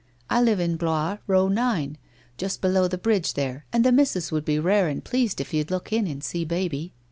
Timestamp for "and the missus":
3.71-4.31